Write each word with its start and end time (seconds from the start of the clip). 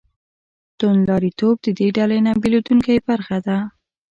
توندلاریتوب 0.79 1.55
د 1.65 1.67
دې 1.77 1.87
ډلې 1.97 2.17
نه 2.25 2.31
بېلېدونکې 2.41 2.95
برخه 3.07 3.37
ده. 3.45 3.57